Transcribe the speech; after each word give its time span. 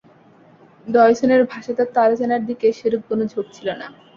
ডয়সনের 0.87 1.41
ভাষাতত্ত্ব 1.51 1.95
আলোচনার 1.99 2.41
দিকে 2.49 2.67
সেরূপ 2.79 3.01
কোন 3.09 3.19
ঝোঁক 3.31 3.47
ছিল 3.53 3.67
না। 3.79 3.87